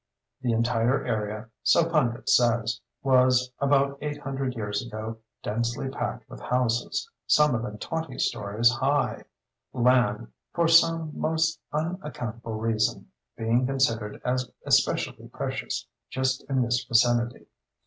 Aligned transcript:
The 0.41 0.51
entire 0.51 1.05
area 1.05 1.49
(so 1.61 1.87
Pundit 1.87 2.27
says) 2.27 2.81
was, 3.03 3.51
about 3.59 3.99
eight 4.01 4.17
hundred 4.19 4.55
years 4.55 4.83
ago, 4.83 5.19
densely 5.43 5.89
packed 5.89 6.27
with 6.27 6.41
houses, 6.41 7.07
some 7.27 7.53
of 7.53 7.61
them 7.61 7.77
twenty 7.77 8.17
stories 8.17 8.71
high; 8.71 9.25
land 9.73 10.29
(for 10.55 10.67
some 10.67 11.11
most 11.13 11.59
unaccountable 11.71 12.55
reason) 12.55 13.11
being 13.37 13.67
considered 13.67 14.19
as 14.25 14.49
especially 14.65 15.27
precious 15.27 15.85
just 16.09 16.43
in 16.49 16.63
this 16.63 16.83
vicinity. 16.83 17.45